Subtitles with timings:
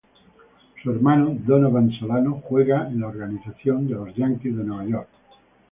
[0.81, 5.09] Su hermano, Donovan Solano, juega en la organización de los Yankees de Nueva York.